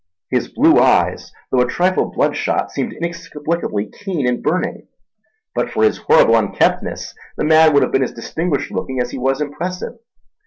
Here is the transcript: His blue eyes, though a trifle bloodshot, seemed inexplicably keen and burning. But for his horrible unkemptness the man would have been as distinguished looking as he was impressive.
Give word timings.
His 0.31 0.47
blue 0.47 0.79
eyes, 0.79 1.31
though 1.51 1.61
a 1.61 1.67
trifle 1.67 2.05
bloodshot, 2.09 2.71
seemed 2.71 2.91
inexplicably 2.91 3.85
keen 3.85 4.27
and 4.27 4.41
burning. 4.41 4.87
But 5.53 5.69
for 5.69 5.83
his 5.83 5.99
horrible 5.99 6.35
unkemptness 6.37 7.13
the 7.37 7.43
man 7.43 7.71
would 7.75 7.83
have 7.83 7.91
been 7.91 8.01
as 8.03 8.11
distinguished 8.11 8.71
looking 8.71 8.99
as 8.99 9.11
he 9.11 9.19
was 9.19 9.41
impressive. 9.41 9.99